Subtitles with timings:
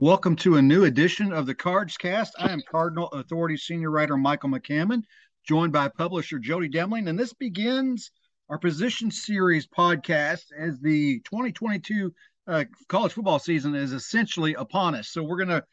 [0.00, 2.34] Welcome to a new edition of the Cards Cast.
[2.40, 5.04] I am Cardinal Authority Senior Writer Michael McCammon,
[5.46, 8.10] joined by publisher Jody Demling, and this begins
[8.48, 12.12] our Position Series podcast as the 2022
[12.48, 15.10] uh, college football season is essentially upon us.
[15.10, 15.64] So we're going to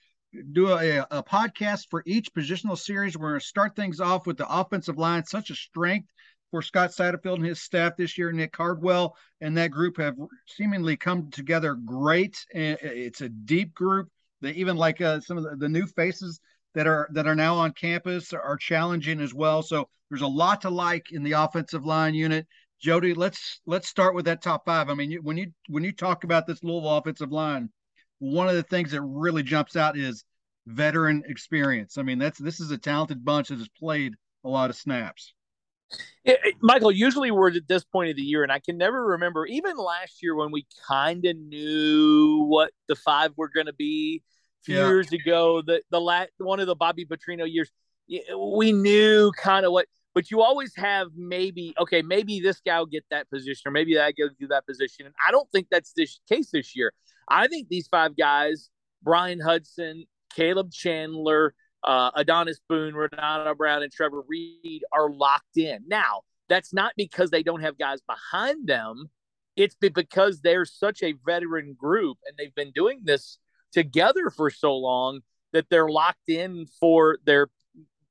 [0.51, 3.17] do a, a podcast for each positional series.
[3.17, 6.09] We're going to start things off with the offensive line, such a strength
[6.51, 8.31] for Scott Satterfield and his staff this year.
[8.31, 10.15] Nick Cardwell and that group have
[10.45, 12.45] seemingly come together great.
[12.53, 14.09] And It's a deep group.
[14.41, 16.39] They even like uh, some of the, the, new faces
[16.73, 19.61] that are that are now on campus are challenging as well.
[19.61, 22.47] So there's a lot to like in the offensive line unit.
[22.79, 24.89] Jody, let's let's start with that top five.
[24.89, 27.69] I mean, when you when you talk about this Louisville offensive line,
[28.17, 30.23] one of the things that really jumps out is
[30.65, 31.97] veteran experience.
[31.97, 35.33] I mean, that's this is a talented bunch that has played a lot of snaps.
[36.23, 39.45] Yeah, Michael, usually we're at this point of the year, and I can never remember,
[39.47, 44.21] even last year when we kind of knew what the five were going to be
[44.61, 44.87] a few yeah.
[44.87, 47.71] years ago, the, the last one of the Bobby Petrino years,
[48.37, 52.85] we knew kind of what, but you always have maybe, okay, maybe this guy will
[52.85, 55.05] get that position, or maybe that guy will do that position.
[55.07, 56.93] And I don't think that's the case this year.
[57.29, 58.69] I think these five guys,
[59.01, 60.05] Bryan Hudson,
[60.35, 65.83] Caleb Chandler, uh, Adonis Boone, Renato Brown, and Trevor Reed are locked in.
[65.87, 69.09] Now, that's not because they don't have guys behind them.
[69.55, 73.37] It's because they're such a veteran group and they've been doing this
[73.71, 75.21] together for so long
[75.53, 77.47] that they're locked in for their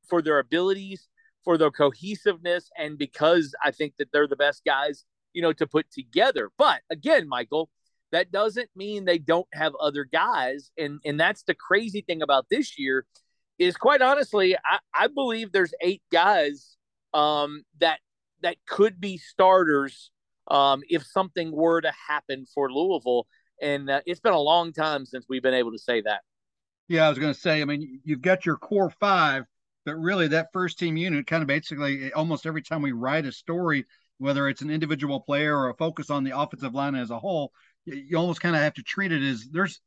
[0.09, 1.09] for their abilities,
[1.45, 5.67] for their cohesiveness, and because I think that they're the best guys, you know, to
[5.67, 6.51] put together.
[6.59, 7.71] But again, Michael,
[8.13, 10.71] that doesn't mean they don't have other guys.
[10.77, 13.07] And and that's the crazy thing about this year
[13.61, 16.79] is quite honestly, I, I believe there's eight guys
[17.13, 18.01] um, that
[18.43, 20.11] that could be starters
[20.51, 23.27] um, if something were to happen for Louisville.
[23.61, 26.23] And uh, it's been a long time since we've been able to say that.
[26.89, 27.61] Yeah, I was going to say.
[27.61, 29.45] I mean, you've got your core five,
[29.85, 33.33] but really that first team unit kind of basically almost every time we write a
[33.33, 33.85] story,
[34.17, 37.53] whether it's an individual player or a focus on the offensive line as a whole,
[37.85, 39.81] you almost kind of have to treat it as there's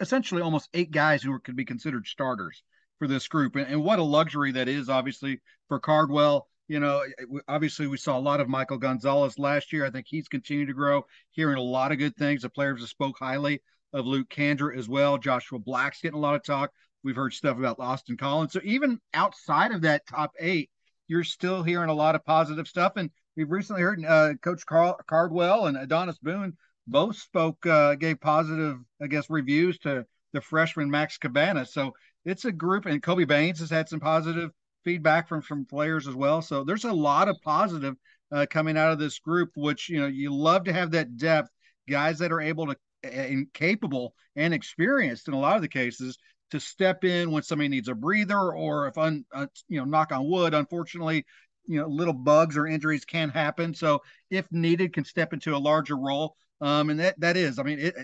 [0.00, 2.64] essentially almost eight guys who could be considered starters
[2.98, 3.56] for this group.
[3.56, 6.48] And, and what a luxury that is, obviously, for Cardwell.
[6.68, 7.02] You know,
[7.48, 9.84] obviously, we saw a lot of Michael Gonzalez last year.
[9.84, 12.42] I think he's continued to grow, hearing a lot of good things.
[12.42, 13.60] The players have spoke highly
[13.92, 15.18] of Luke Kandra as well.
[15.18, 16.70] Joshua Black's getting a lot of talk.
[17.04, 18.52] We've heard stuff about Austin Collins.
[18.52, 20.70] So even outside of that top eight,
[21.08, 22.92] you're still hearing a lot of positive stuff.
[22.96, 28.20] And we've recently heard uh, Coach Carl, Cardwell and Adonis Boone both spoke, uh, gave
[28.20, 31.66] positive, I guess, reviews to the freshman Max Cabana.
[31.66, 31.92] So
[32.24, 34.50] it's a group, and Kobe Baines has had some positive
[34.84, 36.42] feedback from from players as well.
[36.42, 37.96] So there's a lot of positive
[38.30, 41.50] uh, coming out of this group, which you know you love to have that depth,
[41.88, 46.18] guys that are able to and capable and experienced in a lot of the cases
[46.50, 50.12] to step in when somebody needs a breather or if un, uh, you know knock
[50.12, 51.26] on wood unfortunately
[51.66, 54.00] you know little bugs or injuries can happen so
[54.30, 57.80] if needed can step into a larger role um, and that that is, I mean,
[57.80, 57.94] it,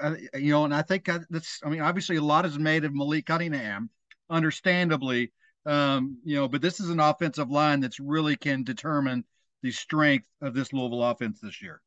[0.00, 2.94] uh, you know, and I think that's, I mean, obviously a lot is made of
[2.94, 3.90] Malik Cunningham,
[4.30, 5.32] understandably,
[5.66, 9.24] um, you know, but this is an offensive line that's really can determine
[9.62, 11.80] the strength of this Louisville offense this year.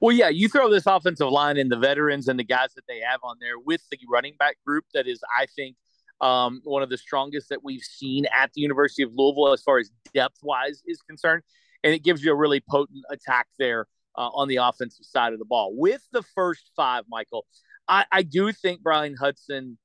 [0.00, 3.00] Well, yeah, you throw this offensive line and the veterans and the guys that they
[3.00, 5.76] have on there with the running back group that is, I think,
[6.20, 9.78] um, one of the strongest that we've seen at the University of Louisville as far
[9.78, 11.42] as depth wise is concerned.
[11.82, 13.86] And it gives you a really potent attack there
[14.18, 15.72] uh, on the offensive side of the ball.
[15.74, 17.46] With the first five, Michael,
[17.86, 19.78] I, I do think Bryan Hudson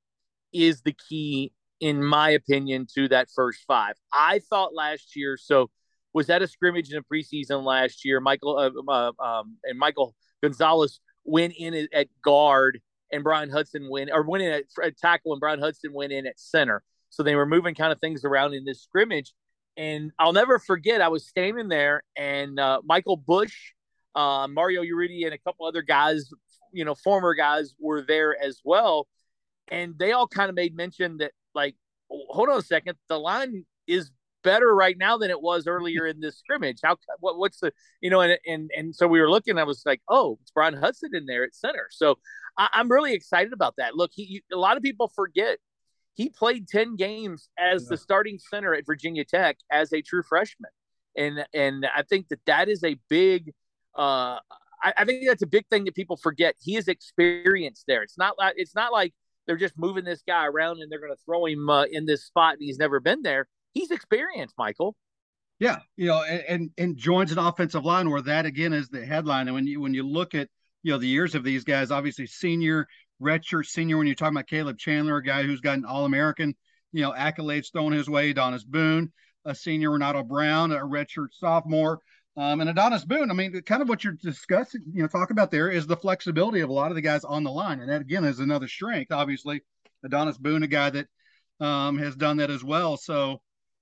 [0.52, 3.94] is the key, in my opinion, to that first five.
[4.12, 5.70] I thought last year, so
[6.12, 8.20] was that a scrimmage in the preseason last year?
[8.20, 12.80] Michael uh, uh, um, and Michael Gonzalez went in at guard,
[13.12, 16.26] and Bryan Hudson went or went in at, at tackle, and Bryan Hudson went in
[16.26, 16.82] at center.
[17.10, 19.32] So they were moving kind of things around in this scrimmage.
[19.76, 23.73] And I'll never forget, I was standing there, and uh, Michael Bush
[24.14, 26.30] uh, Mario Urrutia and a couple other guys,
[26.72, 29.08] you know, former guys were there as well.
[29.68, 31.74] And they all kind of made mention that, like,
[32.08, 34.10] hold on a second, the line is
[34.44, 36.78] better right now than it was earlier in this scrimmage.
[36.84, 39.58] How what, what's the you know and and and so we were looking.
[39.58, 41.88] I was like, oh, it's Bryan Hudson in there at center.
[41.90, 42.18] So
[42.56, 43.96] I, am really excited about that.
[43.96, 45.58] Look, he a lot of people forget
[46.12, 47.88] he played ten games as yeah.
[47.90, 50.70] the starting center at Virginia Tech as a true freshman,
[51.16, 53.52] and and I think that that is a big.
[53.96, 54.38] Uh,
[54.82, 56.54] I, I think that's a big thing that people forget.
[56.60, 58.02] He is experienced there.
[58.02, 59.14] It's not like it's not like
[59.46, 62.24] they're just moving this guy around and they're going to throw him uh, in this
[62.24, 63.46] spot and he's never been there.
[63.72, 64.94] He's experienced, Michael.
[65.58, 69.04] Yeah, you know, and, and, and joins an offensive line where that again is the
[69.04, 69.48] headline.
[69.48, 70.48] And when you when you look at
[70.82, 72.86] you know the years of these guys, obviously senior,
[73.22, 73.96] redshirt senior.
[73.96, 76.54] When you're talking about Caleb Chandler, a guy who's got an All American,
[76.92, 78.30] you know, accolades thrown his way.
[78.30, 79.12] Adonis Boone,
[79.44, 82.00] a senior, Renato Brown, a redshirt sophomore.
[82.36, 85.52] Um, and Adonis Boone, I mean, kind of what you're discussing, you know, talk about
[85.52, 87.78] there is the flexibility of a lot of the guys on the line.
[87.80, 89.12] And that, again, is another strength.
[89.12, 89.62] Obviously,
[90.04, 91.06] Adonis Boone, a guy that
[91.60, 92.96] um, has done that as well.
[92.96, 93.40] So,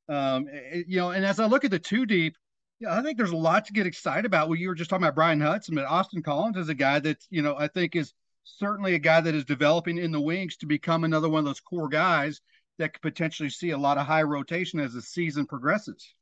[0.09, 2.37] um, it, you know, and as I look at the two deep,
[2.79, 4.49] yeah, I think there's a lot to get excited about.
[4.49, 7.25] Well, you were just talking about Bryan Hudson, but Austin Collins is a guy that,
[7.31, 8.13] you know, I think is
[8.45, 11.61] certainly a guy that is developing in the wings to become another one of those
[11.61, 12.41] core guys
[12.79, 16.15] that could potentially see a lot of high rotation as the season progresses.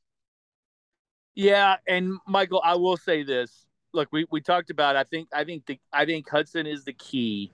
[1.34, 3.66] Yeah, and Michael, I will say this.
[3.92, 6.92] Look, we, we talked about I think I think the I think Hudson is the
[6.92, 7.52] key,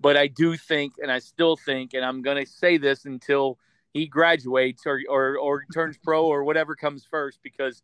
[0.00, 3.58] but I do think and I still think and I'm gonna say this until
[3.92, 7.82] he graduates or or, or turns pro or whatever comes first because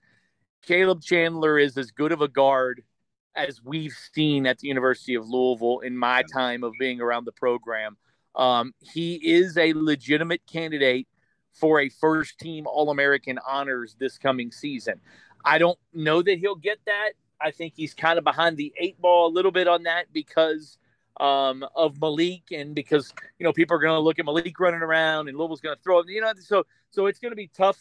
[0.62, 2.82] Caleb Chandler is as good of a guard
[3.36, 7.32] as we've seen at the University of Louisville in my time of being around the
[7.32, 7.96] program.
[8.34, 11.08] Um, he is a legitimate candidate
[11.52, 15.00] for a first team All American honors this coming season.
[15.44, 17.10] I don't know that he'll get that.
[17.40, 20.76] I think he's kind of behind the eight ball a little bit on that because
[21.18, 24.80] um, of Malik and because you know people are going to look at Malik running
[24.80, 26.08] around and Louisville's going to throw him.
[26.08, 27.78] You know, so so it's going to be tough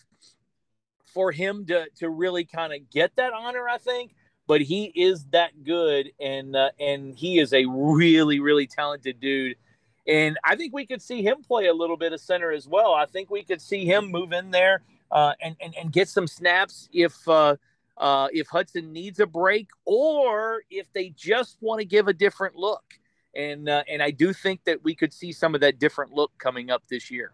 [1.05, 3.67] for him to to really kind of get that honor.
[3.67, 4.15] I think,
[4.47, 9.55] but he is that good and uh, and he is a really really talented dude.
[10.07, 12.93] And I think we could see him play a little bit of center as well.
[12.93, 16.27] I think we could see him move in there uh, and, and and get some
[16.27, 17.55] snaps if uh,
[17.97, 22.55] uh, if Hudson needs a break or if they just want to give a different
[22.55, 22.83] look.
[23.35, 26.31] And uh, and I do think that we could see some of that different look
[26.37, 27.33] coming up this year.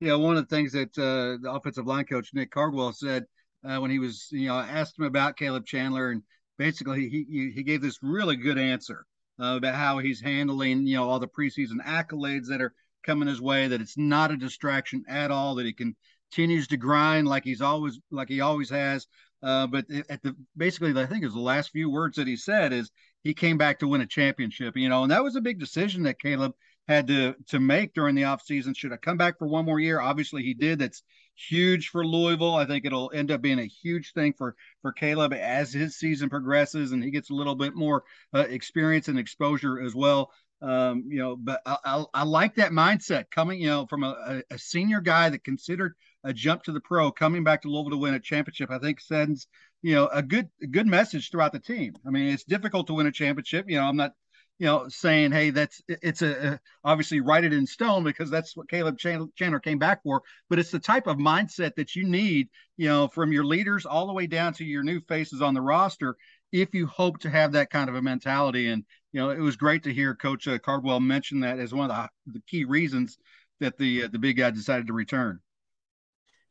[0.00, 3.24] Yeah, one of the things that uh, the offensive line coach Nick Cardwell said
[3.64, 6.22] uh, when he was, you know, asked him about Caleb Chandler, and
[6.58, 9.06] basically he he gave this really good answer
[9.40, 12.74] uh, about how he's handling, you know, all the preseason accolades that are
[13.04, 13.68] coming his way.
[13.68, 15.54] That it's not a distraction at all.
[15.54, 19.06] That he continues to grind like he's always like he always has.
[19.42, 22.72] Uh, but at the basically, I think is the last few words that he said
[22.72, 22.90] is
[23.22, 24.76] he came back to win a championship.
[24.76, 26.52] You know, and that was a big decision that Caleb
[26.88, 28.76] had to to make during the offseason.
[28.76, 30.00] Should I come back for one more year?
[30.00, 30.78] Obviously, he did.
[30.78, 31.02] That's
[31.36, 32.54] huge for Louisville.
[32.54, 36.28] I think it'll end up being a huge thing for for Caleb as his season
[36.28, 38.04] progresses and he gets a little bit more
[38.34, 40.30] uh, experience and exposure as well.
[40.62, 44.42] Um, you know, but I, I, I, like that mindset coming, you know, from a,
[44.50, 47.96] a, senior guy that considered a jump to the pro, coming back to Louisville to
[47.98, 48.70] win a championship.
[48.70, 49.46] I think sends
[49.82, 51.94] you know a good good message throughout the team.
[52.06, 53.66] I mean, it's difficult to win a championship.
[53.68, 54.12] You know, I'm not
[54.58, 58.68] you know, saying, "Hey, that's it's a, obviously write it in stone because that's what
[58.68, 62.88] Caleb Chandler came back for." But it's the type of mindset that you need, you
[62.88, 66.16] know, from your leaders all the way down to your new faces on the roster,
[66.52, 68.68] if you hope to have that kind of a mentality.
[68.68, 71.90] And you know, it was great to hear Coach uh, Cardwell mention that as one
[71.90, 71.96] of
[72.26, 73.18] the, the key reasons
[73.60, 75.40] that the uh, the big guy decided to return.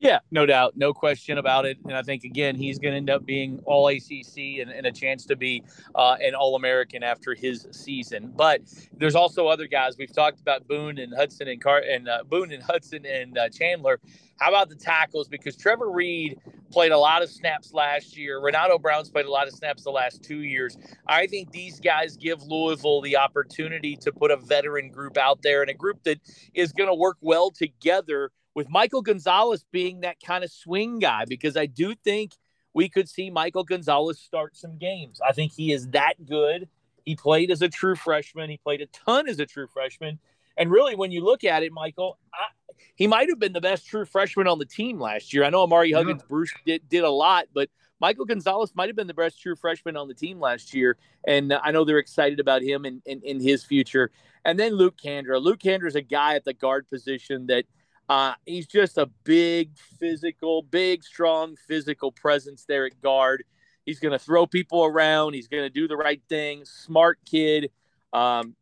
[0.03, 1.77] Yeah, no doubt, no question about it.
[1.85, 4.91] And I think again, he's going to end up being all ACC and, and a
[4.91, 5.63] chance to be
[5.95, 8.33] uh, an All American after his season.
[8.35, 8.63] But
[8.97, 12.51] there's also other guys we've talked about Boone and Hudson and Car and uh, Boone
[12.51, 14.01] and Hudson and uh, Chandler.
[14.41, 15.29] How about the tackles?
[15.29, 16.37] Because Trevor Reed
[16.69, 18.41] played a lot of snaps last year.
[18.41, 20.77] Renato Brown's played a lot of snaps the last two years.
[21.07, 25.61] I think these guys give Louisville the opportunity to put a veteran group out there
[25.61, 26.19] and a group that
[26.53, 31.25] is going to work well together with Michael Gonzalez being that kind of swing guy,
[31.27, 32.33] because I do think
[32.73, 35.21] we could see Michael Gonzalez start some games.
[35.27, 36.67] I think he is that good.
[37.05, 38.49] He played as a true freshman.
[38.49, 40.19] He played a ton as a true freshman.
[40.57, 42.47] And really, when you look at it, Michael, I,
[42.95, 45.43] he might have been the best true freshman on the team last year.
[45.43, 46.27] I know Amari Huggins yeah.
[46.29, 47.69] Bruce did, did a lot, but
[47.99, 50.97] Michael Gonzalez might have been the best true freshman on the team last year.
[51.25, 54.11] And I know they're excited about him and in, his future.
[54.45, 55.41] And then Luke Kandra.
[55.41, 57.65] Luke Kandra is a guy at the guard position that
[58.09, 63.43] uh, he's just a big physical, big, strong physical presence there at guard.
[63.85, 65.33] He's going to throw people around.
[65.33, 66.63] He's going to do the right thing.
[66.65, 67.71] Smart kid.
[68.11, 68.55] Um,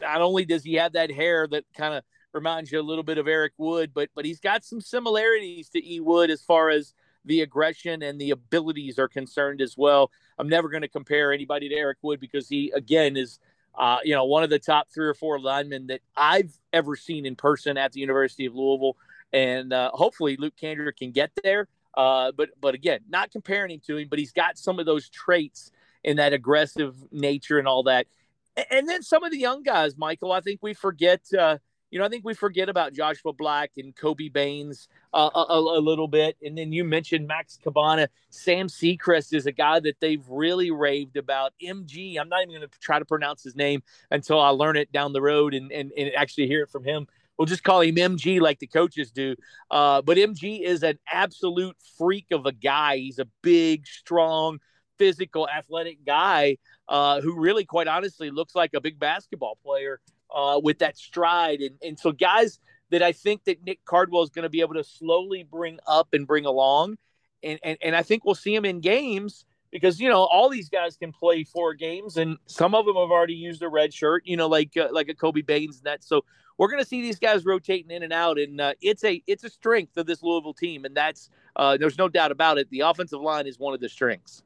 [0.00, 3.18] not only does he have that hair that kind of reminds you a little bit
[3.18, 6.94] of Eric Wood, but but he's got some similarities to E Wood as far as
[7.24, 10.10] the aggression and the abilities are concerned as well.
[10.38, 13.38] I'm never going to compare anybody to Eric Wood because he again is
[13.78, 17.24] uh, you know one of the top three or four linemen that I've ever seen
[17.24, 18.96] in person at the University of Louisville,
[19.32, 21.68] and uh, hopefully Luke Kandra can get there.
[21.96, 25.08] Uh, but but again, not comparing him to him, but he's got some of those
[25.08, 25.70] traits
[26.04, 28.06] and that aggressive nature and all that.
[28.70, 31.22] And then some of the young guys, Michael, I think we forget.
[31.36, 31.58] Uh,
[31.90, 35.80] you know, I think we forget about Joshua Black and Kobe Baines uh, a, a,
[35.80, 36.36] little bit.
[36.42, 38.08] And then you mentioned Max Cabana.
[38.30, 41.52] Sam Secrest is a guy that they've really raved about.
[41.62, 44.92] MG, I'm not even going to try to pronounce his name until I learn it
[44.92, 47.06] down the road and, and, and actually hear it from him.
[47.38, 49.36] We'll just call him MG like the coaches do.
[49.70, 52.96] Uh, but MG is an absolute freak of a guy.
[52.96, 54.58] He's a big, strong,
[54.98, 60.00] physical, athletic guy uh, who really, quite honestly, looks like a big basketball player
[60.34, 61.60] uh, with that stride.
[61.60, 62.58] And, and so guys
[62.90, 66.08] that I think that Nick Cardwell is going to be able to slowly bring up
[66.12, 66.98] and bring along.
[67.42, 70.68] And, and, and I think we'll see him in games because, you know, all these
[70.68, 74.22] guys can play four games and some of them have already used a red shirt,
[74.24, 76.02] you know, like, uh, like a Kobe Baines and that.
[76.02, 76.24] So
[76.56, 78.38] we're going to see these guys rotating in and out.
[78.38, 80.84] And uh, it's a, it's a strength of this Louisville team.
[80.84, 82.68] And that's, uh, there's no doubt about it.
[82.70, 84.42] The offensive line is one of the strengths.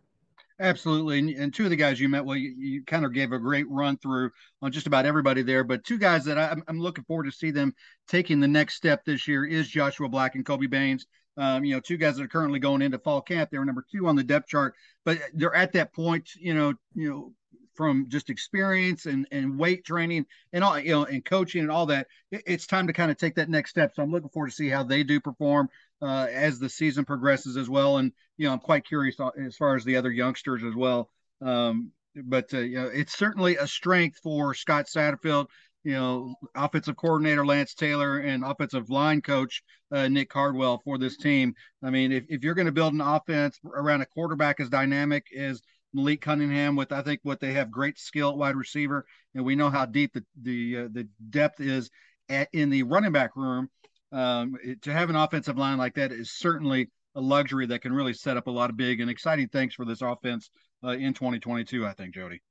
[0.62, 1.19] Absolutely.
[1.19, 3.38] And, and, two of the guys you met, well, you, you, kind of gave a
[3.38, 4.31] great run through
[4.62, 5.64] on just about everybody there.
[5.64, 7.75] But two guys that I, am looking forward to see them
[8.07, 11.04] taking the next step this year is Joshua Black and Kobe Baines.
[11.37, 13.50] Um, you know, two guys that are currently going into fall camp.
[13.50, 16.75] They were number two on the depth chart, but they're at that point, you know,
[16.95, 17.33] you know,
[17.75, 21.87] from just experience and, and weight training and all, you know, and coaching and all
[21.87, 23.95] that, it, it's time to kind of take that next step.
[23.97, 25.69] So I'm looking forward to see how they do perform
[26.02, 27.99] uh, as the season progresses as well.
[27.99, 31.09] And, you know, I'm quite curious as far as the other youngsters as well.
[31.40, 35.47] Um, but, uh, you know, it's certainly a strength for Scott Satterfield,
[35.85, 41.16] you know, offensive coordinator Lance Taylor and offensive line coach uh, Nick Cardwell for this
[41.16, 41.54] team.
[41.82, 45.26] I mean, if, if you're going to build an offense around a quarterback as dynamic
[45.37, 45.62] as
[45.94, 49.04] Malik Cunningham with I think what they have great skill at wide receiver,
[49.35, 51.90] and we know how deep the the uh, the depth is
[52.28, 53.68] at, in the running back room.
[54.12, 58.14] Um, to have an offensive line like that is certainly a luxury that can really
[58.14, 60.50] set up a lot of big and exciting things for this offense
[60.85, 61.87] uh, in 2022.
[61.87, 62.42] I think, Jody.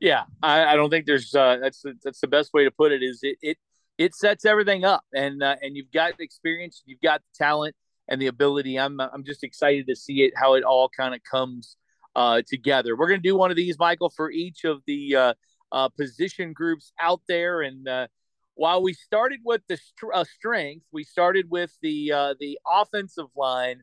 [0.00, 3.02] Yeah, I, I don't think there's uh, that's that's the best way to put it.
[3.02, 3.58] Is it it
[3.96, 7.74] it sets everything up, and uh, and you've got the experience, you've got the talent
[8.08, 8.78] and the ability.
[8.78, 11.76] I'm I'm just excited to see it how it all kind of comes
[12.16, 12.96] uh, together.
[12.96, 15.34] We're to do one of these, Michael, for each of the uh,
[15.72, 17.62] uh, position groups out there.
[17.62, 18.06] And uh,
[18.54, 19.78] while we started with the
[20.12, 23.82] uh, strength, we started with the uh, the offensive line.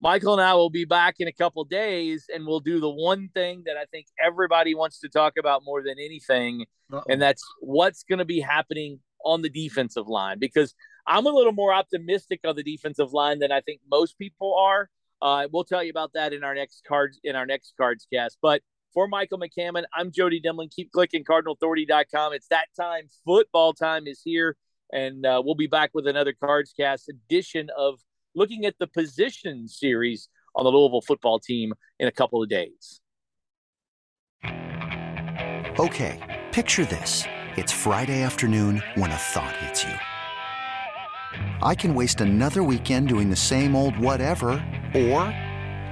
[0.00, 3.30] Michael and I will be back in a couple days, and we'll do the one
[3.32, 7.02] thing that I think everybody wants to talk about more than anything, Uh-oh.
[7.08, 10.38] and that's what's going to be happening on the defensive line.
[10.38, 10.74] Because
[11.06, 14.90] I'm a little more optimistic on the defensive line than I think most people are.
[15.22, 18.36] Uh, we'll tell you about that in our next cards in our next cards cast.
[18.42, 18.60] But
[18.94, 20.70] for Michael McCammon, I'm Jody Demling.
[20.70, 22.32] Keep clicking CardinalAuthority.com.
[22.32, 23.08] It's that time.
[23.26, 24.56] Football time is here,
[24.92, 27.98] and uh, we'll be back with another cards cast edition of
[28.36, 33.00] looking at the position series on the Louisville football team in a couple of days.
[35.80, 37.24] Okay, picture this:
[37.56, 39.94] it's Friday afternoon when a thought hits you.
[41.62, 44.50] I can waste another weekend doing the same old whatever,
[44.94, 45.22] or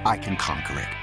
[0.05, 1.02] I can conquer it.